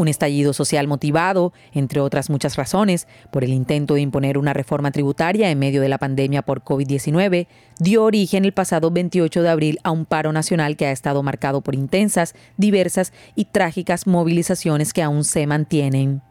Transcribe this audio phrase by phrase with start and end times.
[0.00, 4.92] Un estallido social motivado, entre otras muchas razones, por el intento de imponer una reforma
[4.92, 7.48] tributaria en medio de la pandemia por COVID-19,
[7.80, 11.60] dio origen el pasado 28 de abril a un paro nacional que ha estado marcado
[11.60, 16.22] por intensas, diversas y trágicas movilizaciones que aún se mantienen.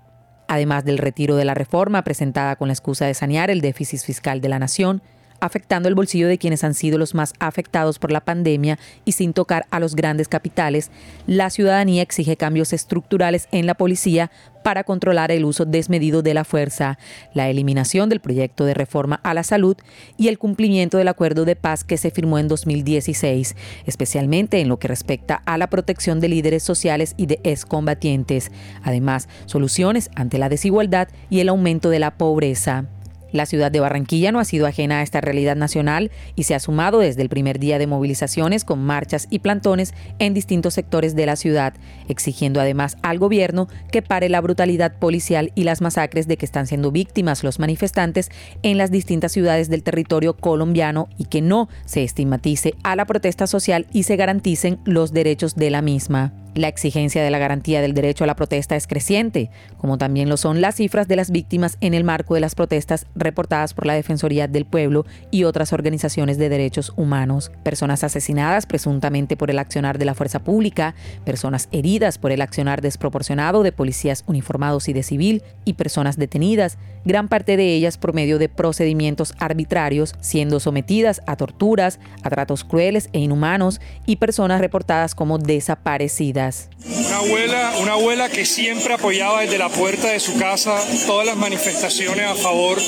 [0.47, 4.41] Además del retiro de la reforma presentada con la excusa de sanear el déficit fiscal
[4.41, 5.03] de la nación,
[5.39, 9.33] afectando el bolsillo de quienes han sido los más afectados por la pandemia y sin
[9.33, 10.91] tocar a los grandes capitales,
[11.27, 14.31] la ciudadanía exige cambios estructurales en la policía
[14.63, 16.97] para controlar el uso desmedido de la fuerza,
[17.33, 19.77] la eliminación del proyecto de reforma a la salud
[20.17, 23.55] y el cumplimiento del acuerdo de paz que se firmó en 2016,
[23.85, 28.51] especialmente en lo que respecta a la protección de líderes sociales y de excombatientes.
[28.83, 32.85] Además, soluciones ante la desigualdad y el aumento de la pobreza.
[33.31, 36.59] La ciudad de Barranquilla no ha sido ajena a esta realidad nacional y se ha
[36.59, 41.25] sumado desde el primer día de movilizaciones con marchas y plantones en distintos sectores de
[41.25, 41.73] la ciudad,
[42.07, 46.67] exigiendo además al gobierno que pare la brutalidad policial y las masacres de que están
[46.67, 48.29] siendo víctimas los manifestantes
[48.63, 53.47] en las distintas ciudades del territorio colombiano y que no se estigmatice a la protesta
[53.47, 56.33] social y se garanticen los derechos de la misma.
[56.59, 60.35] La exigencia de la garantía del derecho a la protesta es creciente, como también lo
[60.35, 63.93] son las cifras de las víctimas en el marco de las protestas reportadas por la
[63.93, 67.49] Defensoría del Pueblo y otras organizaciones de derechos humanos.
[67.63, 72.81] Personas asesinadas presuntamente por el accionar de la fuerza pública, personas heridas por el accionar
[72.81, 78.13] desproporcionado de policías uniformados y de civil, y personas detenidas, gran parte de ellas por
[78.13, 84.59] medio de procedimientos arbitrarios, siendo sometidas a torturas, a tratos crueles e inhumanos, y personas
[84.59, 86.48] reportadas como desaparecidas.
[86.85, 91.37] Una abuela, una abuela que siempre apoyaba desde la puerta de su casa todas las
[91.37, 92.79] manifestaciones a favor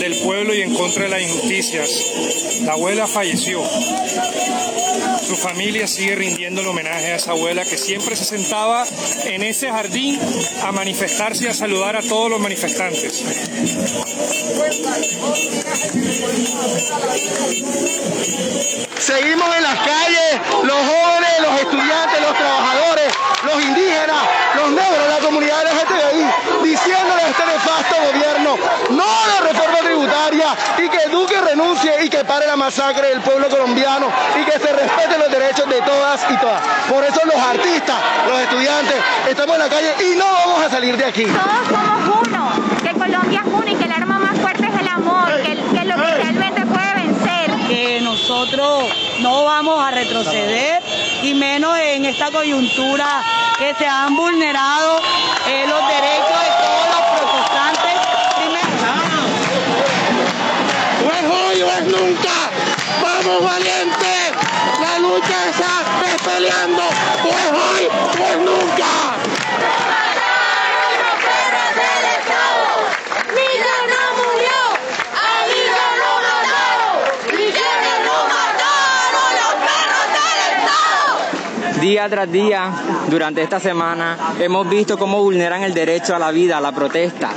[0.00, 2.62] del pueblo y en contra de las injusticias.
[2.64, 3.62] La abuela falleció.
[5.28, 8.86] Su familia sigue rindiendo el homenaje a esa abuela que siempre se sentaba
[9.24, 10.18] en ese jardín
[10.62, 13.22] a manifestarse y a saludar a todos los manifestantes.
[18.98, 23.12] Seguimos en las calles, los jóvenes, los estudiantes, los trabajadores,
[23.44, 24.22] los indígenas,
[24.56, 28.56] los negros, la comunidad LGTBI, diciéndole a este nefasto gobierno
[28.90, 33.20] no a la reforma tributaria y que Duque renuncie y que pare la masacre del
[33.20, 34.08] pueblo colombiano
[34.40, 36.62] y que se respeten los derechos de todas y todas.
[36.88, 37.96] Por eso los artistas,
[38.28, 38.96] los estudiantes,
[39.28, 41.24] estamos en la calle y no vamos a salir de aquí.
[41.24, 42.50] Todos somos uno,
[42.82, 45.84] que Colombia es uno y que el arma más fuerte es el amor, que, que
[45.84, 47.50] lo que realmente puede vencer.
[47.68, 48.84] Que nosotros
[49.20, 50.82] no vamos a retroceder
[51.22, 53.22] y menos en esta coyuntura
[53.58, 55.00] que se han vulnerado
[55.48, 56.57] eh, los derechos
[63.28, 64.32] Vamos valientes.
[64.80, 65.84] La lucha está
[66.24, 66.82] peleando.
[66.82, 68.86] O es hoy o es nunca.
[81.80, 82.72] Día tras día,
[83.08, 87.30] durante esta semana, hemos visto cómo vulneran el derecho a la vida, a la protesta.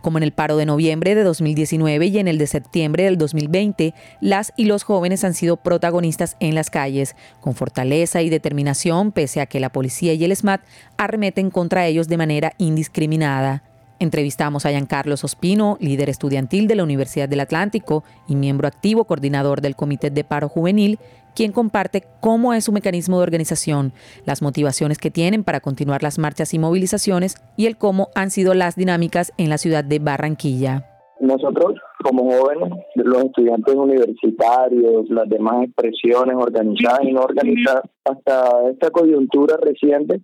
[0.00, 3.94] Como en el paro de noviembre de 2019 y en el de septiembre del 2020,
[4.20, 9.40] las y los jóvenes han sido protagonistas en las calles, con fortaleza y determinación, pese
[9.40, 10.62] a que la policía y el SMAT
[10.96, 13.69] arremeten contra ellos de manera indiscriminada.
[14.00, 19.60] Entrevistamos a Giancarlos Ospino, líder estudiantil de la Universidad del Atlántico y miembro activo coordinador
[19.60, 20.98] del Comité de Paro Juvenil,
[21.36, 23.92] quien comparte cómo es su mecanismo de organización,
[24.24, 28.54] las motivaciones que tienen para continuar las marchas y movilizaciones y el cómo han sido
[28.54, 30.86] las dinámicas en la ciudad de Barranquilla.
[31.20, 38.90] Nosotros, como jóvenes, los estudiantes universitarios, las demás expresiones organizadas y no organizadas, hasta esta
[38.90, 40.22] coyuntura reciente,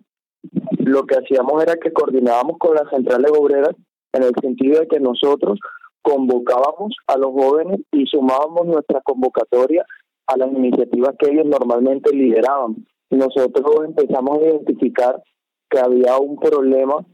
[0.79, 3.75] lo que hacíamos era que coordinábamos con las centrales obreras
[4.13, 5.59] en el sentido de que nosotros
[6.03, 9.85] convocábamos a los jóvenes y sumábamos nuestra convocatoria
[10.29, 12.77] a las iniciativas que ellos normalmente lideraban.
[13.11, 15.23] Nosotros empezamos a identificar
[15.69, 17.05] que había un problema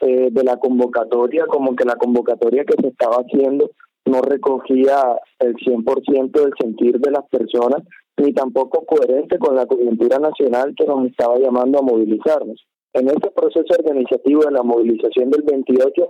[0.00, 3.70] eh, de la convocatoria, como que la convocatoria que se estaba haciendo
[4.04, 7.82] no recogía el 100% del sentir de las personas,
[8.18, 12.66] ni tampoco coherente con la coyuntura nacional que nos estaba llamando a movilizarnos.
[12.94, 16.08] En este proceso organizativo de la movilización del 28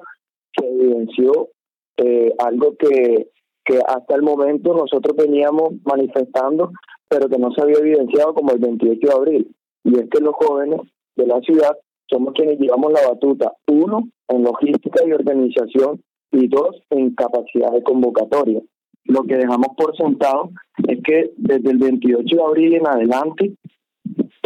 [0.59, 1.49] se evidenció
[1.97, 3.29] eh, algo que,
[3.65, 6.73] que hasta el momento nosotros veníamos manifestando,
[7.09, 9.57] pero que no se había evidenciado como el 28 de abril.
[9.85, 10.81] Y es que los jóvenes
[11.17, 11.77] de la ciudad
[12.07, 16.03] somos quienes llevamos la batuta, uno, en logística y organización,
[16.33, 18.61] y dos, en capacidad de convocatoria.
[19.05, 20.51] Lo que dejamos por sentado
[20.89, 23.57] es que desde el 28 de abril en adelante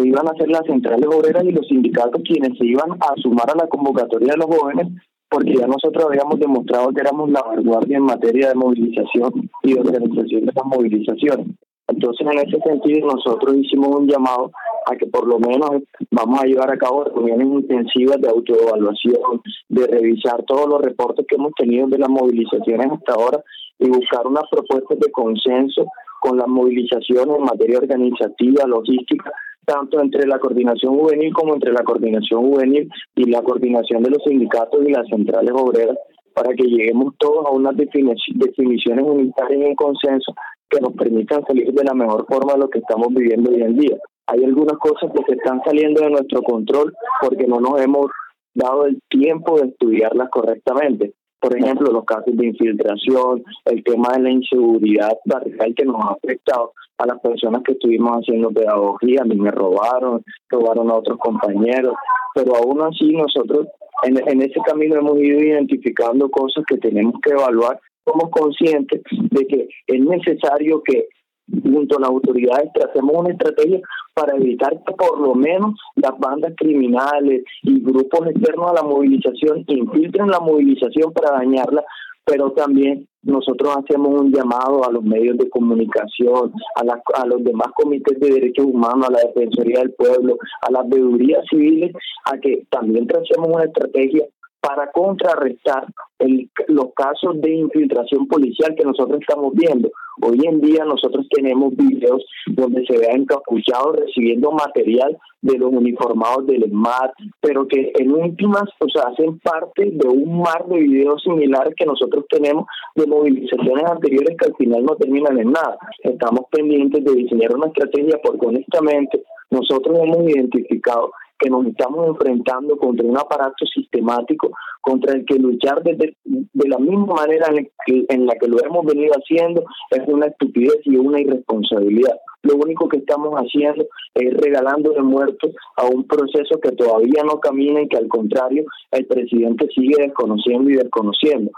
[0.05, 3.57] iban a ser las centrales obreras y los sindicatos quienes se iban a sumar a
[3.57, 4.89] la convocatoria de los jóvenes
[5.29, 9.81] porque ya nosotros habíamos demostrado que éramos la vanguardia en materia de movilización y de
[9.81, 11.49] organización de las movilizaciones.
[11.89, 14.51] Entonces, en ese sentido, nosotros hicimos un llamado
[14.87, 19.87] a que por lo menos vamos a llevar a cabo reuniones intensivas de autoevaluación, de
[19.87, 23.43] revisar todos los reportes que hemos tenido de las movilizaciones hasta ahora
[23.79, 25.87] y buscar unas propuestas de consenso
[26.21, 29.33] con las movilizaciones en materia organizativa, logística,
[29.67, 34.23] tanto entre la coordinación juvenil como entre la coordinación juvenil y la coordinación de los
[34.25, 35.99] sindicatos y las centrales obreras
[36.33, 40.35] para que lleguemos todos a unas definiciones unitarias en consenso
[40.69, 43.77] que nos permitan salir de la mejor forma de lo que estamos viviendo hoy en
[43.77, 43.97] día.
[44.27, 48.07] Hay algunas cosas que se están saliendo de nuestro control porque no nos hemos
[48.55, 51.15] dado el tiempo de estudiarlas correctamente.
[51.47, 56.15] Por ejemplo, los casos de infiltración, el tema de la inseguridad barrial que nos ha
[56.15, 61.19] afectado a las personas que estuvimos haciendo pedagogía, a mí me robaron, robaron a otros
[61.19, 61.95] compañeros,
[62.35, 63.69] pero aún así nosotros
[64.03, 69.47] en, en ese camino hemos ido identificando cosas que tenemos que evaluar somos conscientes de
[69.47, 71.09] que es necesario que
[71.49, 73.81] junto a las autoridades tracemos una estrategia
[74.15, 79.65] para evitar que por lo menos las bandas criminales y grupos externos a la movilización
[79.67, 81.85] infiltren la movilización para dañarla,
[82.25, 87.69] pero también nosotros hacemos un llamado a los medios de comunicación, a, a los demás
[87.75, 91.93] comités de derechos humanos, a la Defensoría del Pueblo, a las veedurías civiles,
[92.25, 94.25] a que también tracemos una estrategia
[94.67, 95.87] para contrarrestar
[96.19, 99.89] el, los casos de infiltración policial que nosotros estamos viendo.
[100.23, 106.47] Hoy en día nosotros tenemos videos donde se ve encapuchados recibiendo material de los uniformados
[106.47, 107.11] del ESMAD,
[107.41, 111.87] pero que en últimas o sea, hacen parte de un mar de videos similares que
[111.87, 112.67] nosotros tenemos
[112.97, 115.77] de movilizaciones anteriores que al final no terminan en nada.
[116.03, 122.77] Estamos pendientes de diseñar una estrategia porque honestamente nosotros hemos identificado que nos estamos enfrentando
[122.77, 124.51] contra un aparato sistemático
[124.81, 127.47] contra el que luchar desde, de la misma manera
[127.87, 132.17] en, la que lo hemos venido haciendo es una estupidez y una irresponsabilidad.
[132.43, 137.41] Lo único que estamos haciendo es regalando de muertos a un proceso que todavía no
[137.41, 141.51] camina y que al contrario el presidente sigue desconociendo y desconociendo.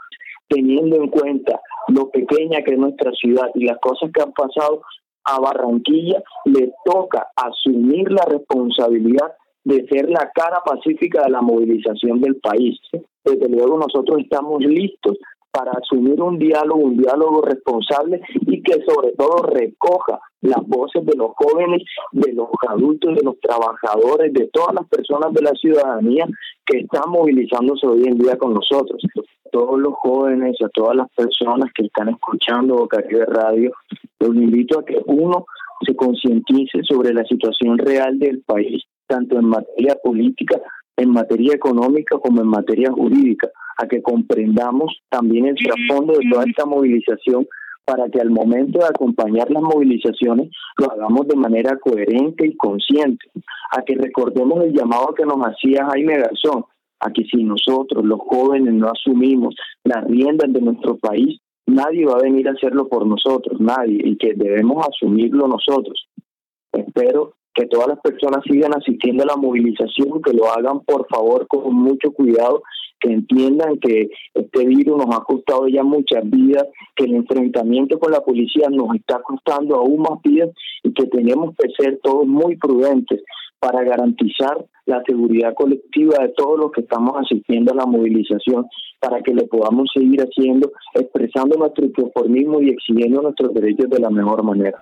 [0.48, 4.81] Teniendo en cuenta lo pequeña que es nuestra ciudad y las cosas que han pasado,
[5.24, 9.32] a Barranquilla le toca asumir la responsabilidad
[9.64, 12.78] de ser la cara pacífica de la movilización del país.
[13.25, 15.19] Desde luego nosotros estamos listos
[15.50, 21.16] para asumir un diálogo, un diálogo responsable y que sobre todo recoja las voces de
[21.16, 21.82] los jóvenes,
[22.12, 26.26] de los adultos, de los trabajadores, de todas las personas de la ciudadanía
[26.64, 29.02] que están movilizándose hoy en día con nosotros.
[29.50, 33.72] Todos los jóvenes, a todas las personas que están escuchando Bocaribe Radio,
[34.20, 35.46] los invito a que uno
[35.84, 40.60] se concientice sobre la situación real del país tanto en materia política,
[40.96, 46.44] en materia económica como en materia jurídica, a que comprendamos también el trasfondo de toda
[46.44, 47.46] esta movilización
[47.84, 53.31] para que al momento de acompañar las movilizaciones lo hagamos de manera coherente y consciente,
[53.70, 56.65] a que recordemos el llamado que nos hacía Jaime Garzón,
[57.00, 62.19] a que si nosotros los jóvenes no asumimos las riendas de nuestro país, nadie va
[62.19, 66.08] a venir a hacerlo por nosotros, nadie, y que debemos asumirlo nosotros.
[66.72, 71.48] Espero que todas las personas sigan asistiendo a la movilización, que lo hagan por favor
[71.48, 72.62] con mucho cuidado,
[73.00, 78.12] que entiendan que este virus nos ha costado ya muchas vidas, que el enfrentamiento con
[78.12, 80.50] la policía nos está costando aún más vidas
[80.84, 83.22] y que tenemos que ser todos muy prudentes
[83.58, 88.67] para garantizar la seguridad colectiva de todos los que estamos asistiendo a la movilización,
[89.00, 94.10] para que lo podamos seguir haciendo, expresando nuestro inconformismo y exigiendo nuestros derechos de la
[94.10, 94.79] mejor manera.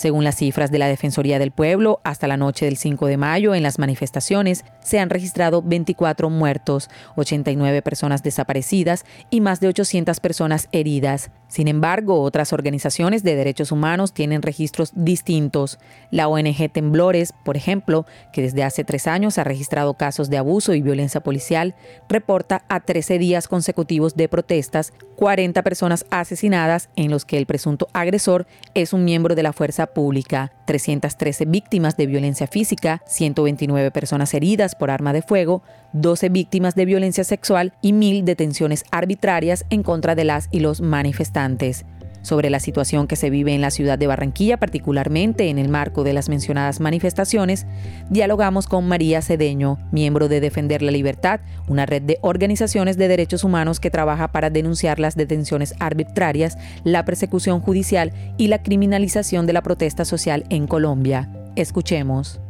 [0.00, 3.54] Según las cifras de la Defensoría del Pueblo, hasta la noche del 5 de mayo
[3.54, 10.18] en las manifestaciones se han registrado 24 muertos, 89 personas desaparecidas y más de 800
[10.20, 11.30] personas heridas.
[11.48, 15.78] Sin embargo, otras organizaciones de derechos humanos tienen registros distintos.
[16.10, 20.72] La ONG Temblores, por ejemplo, que desde hace tres años ha registrado casos de abuso
[20.72, 21.74] y violencia policial,
[22.08, 27.88] reporta a 13 días consecutivos de protestas 40 personas asesinadas en los que el presunto
[27.92, 34.34] agresor es un miembro de la fuerza pública, 313 víctimas de violencia física, 129 personas
[34.34, 39.82] heridas por arma de fuego, 12 víctimas de violencia sexual y 1.000 detenciones arbitrarias en
[39.82, 41.84] contra de las y los manifestantes
[42.22, 46.04] sobre la situación que se vive en la ciudad de Barranquilla, particularmente en el marco
[46.04, 47.66] de las mencionadas manifestaciones,
[48.08, 53.44] dialogamos con María Cedeño, miembro de Defender la Libertad, una red de organizaciones de derechos
[53.44, 59.52] humanos que trabaja para denunciar las detenciones arbitrarias, la persecución judicial y la criminalización de
[59.52, 61.30] la protesta social en Colombia.
[61.56, 62.40] Escuchemos.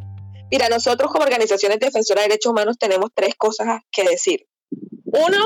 [0.51, 4.47] Mira, nosotros como organizaciones defensoras de derechos humanos tenemos tres cosas que decir.
[5.05, 5.39] Uno,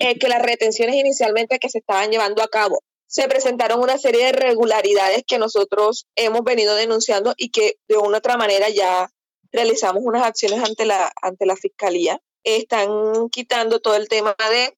[0.00, 2.80] eh, que las retenciones inicialmente que se estaban llevando a cabo
[3.14, 8.16] se presentaron una serie de irregularidades que nosotros hemos venido denunciando y que de una
[8.16, 9.08] u otra manera ya
[9.52, 12.20] realizamos unas acciones ante la, ante la fiscalía.
[12.42, 14.76] Están quitando todo el tema de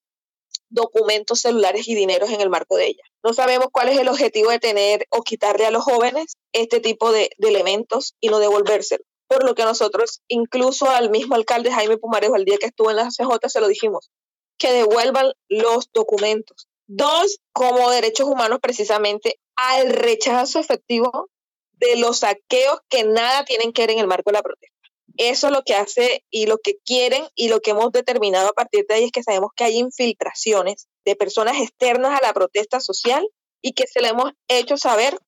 [0.68, 3.02] documentos celulares y dineros en el marco de ella.
[3.24, 7.12] No sabemos cuál es el objetivo de tener o quitarle a los jóvenes este tipo
[7.12, 9.02] de, de elementos y no devolvérselo.
[9.28, 12.96] Por lo que nosotros, incluso al mismo alcalde Jaime Pumarejo, el día que estuvo en
[12.96, 14.10] la CJ, se lo dijimos,
[14.58, 16.68] que devuelvan los documentos.
[16.86, 21.28] Dos, como derechos humanos precisamente al rechazo efectivo
[21.72, 24.76] de los saqueos que nada tienen que ver en el marco de la protesta.
[25.16, 28.52] Eso es lo que hace y lo que quieren y lo que hemos determinado a
[28.52, 32.80] partir de ahí es que sabemos que hay infiltraciones de personas externas a la protesta
[32.80, 33.26] social
[33.62, 35.18] y que se le hemos hecho saber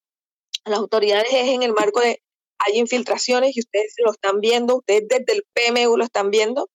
[0.64, 2.22] a las autoridades es en el marco de
[2.58, 6.68] hay infiltraciones y ustedes lo están viendo, ustedes desde el PMU lo están viendo,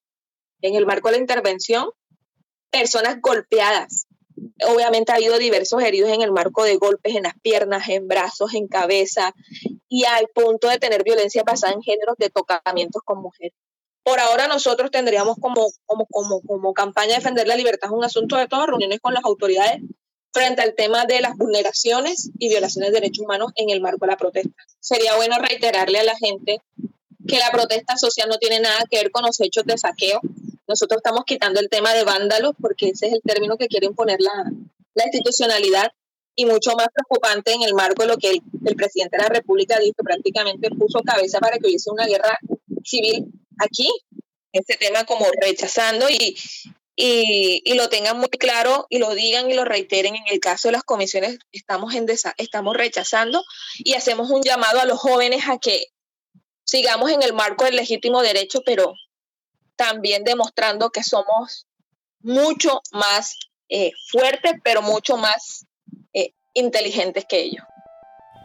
[0.61, 1.89] en el marco de la intervención,
[2.71, 4.07] personas golpeadas,
[4.67, 8.53] Obviamente ha habido diversos heridos en el marco de golpes en las piernas, en brazos,
[8.53, 9.33] en cabeza
[9.89, 13.53] y al punto de tener violencia basada en géneros de tocamientos con mujeres.
[14.03, 18.47] Por ahora nosotros tendríamos como, como, como, como campaña Defender la Libertad un asunto de
[18.47, 19.81] todas reuniones con las autoridades
[20.33, 24.11] frente al tema de las vulneraciones y violaciones de derechos humanos en el marco de
[24.11, 24.63] la protesta.
[24.79, 26.59] Sería bueno reiterarle a la gente
[27.27, 30.19] que la protesta social no tiene nada que ver con los hechos de saqueo,
[30.67, 34.19] nosotros estamos quitando el tema de vándalos porque ese es el término que quiere imponer
[34.21, 34.51] la,
[34.95, 35.91] la institucionalidad
[36.35, 39.79] y mucho más preocupante en el marco de lo que el, presidente de la República
[39.79, 42.37] dijo, prácticamente puso cabeza para que hubiese una guerra
[42.83, 43.25] civil
[43.59, 43.87] aquí,
[44.51, 46.35] este tema como rechazando y,
[46.95, 50.67] y, y, lo tengan muy claro y lo digan y lo reiteren en el caso
[50.67, 53.43] de las comisiones, estamos, en estamos rechazando
[53.77, 55.87] y hacemos un llamado a los jóvenes a que
[56.65, 58.93] sigamos en el marco del legítimo derecho, pero
[59.75, 61.67] también demostrando que somos
[62.21, 63.37] mucho más
[63.69, 65.65] eh, fuertes, pero mucho más
[66.13, 67.63] eh, inteligentes que ellos.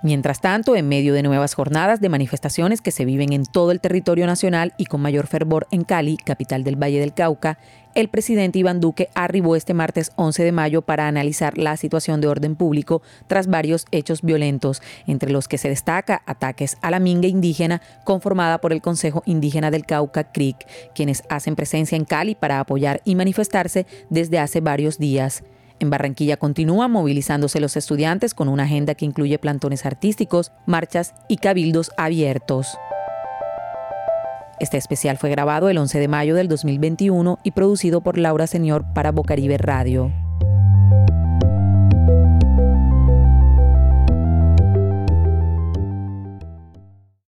[0.02, 3.80] Mientras tanto, en medio de nuevas jornadas de manifestaciones que se viven en todo el
[3.80, 7.58] territorio nacional y con mayor fervor en Cali, capital del Valle del Cauca,
[7.98, 12.28] el presidente Iván Duque arribó este martes 11 de mayo para analizar la situación de
[12.28, 17.26] orden público tras varios hechos violentos, entre los que se destaca ataques a la minga
[17.26, 20.64] indígena conformada por el Consejo Indígena del Cauca, CRIC,
[20.94, 25.42] quienes hacen presencia en Cali para apoyar y manifestarse desde hace varios días.
[25.80, 31.38] En Barranquilla continúan movilizándose los estudiantes con una agenda que incluye plantones artísticos, marchas y
[31.38, 32.78] cabildos abiertos.
[34.60, 38.84] Este especial fue grabado el 11 de mayo del 2021 y producido por Laura Señor
[38.92, 40.12] para Bocaribe Radio.